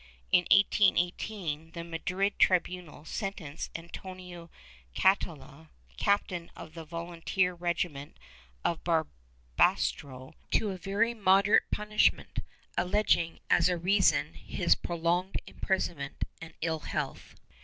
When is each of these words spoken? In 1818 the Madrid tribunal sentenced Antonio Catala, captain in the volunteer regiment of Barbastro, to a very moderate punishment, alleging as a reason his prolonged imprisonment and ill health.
In 0.31 0.47
1818 0.49 1.73
the 1.73 1.83
Madrid 1.83 2.39
tribunal 2.39 3.05
sentenced 3.05 3.69
Antonio 3.77 4.49
Catala, 4.95 5.69
captain 5.95 6.49
in 6.57 6.71
the 6.73 6.83
volunteer 6.85 7.53
regiment 7.53 8.17
of 8.65 8.83
Barbastro, 8.83 10.33
to 10.53 10.71
a 10.71 10.77
very 10.79 11.13
moderate 11.13 11.69
punishment, 11.69 12.39
alleging 12.75 13.41
as 13.51 13.69
a 13.69 13.77
reason 13.77 14.33
his 14.33 14.73
prolonged 14.73 15.39
imprisonment 15.45 16.23
and 16.41 16.55
ill 16.63 16.79
health. 16.79 17.35